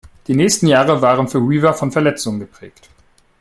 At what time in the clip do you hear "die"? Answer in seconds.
0.25-0.35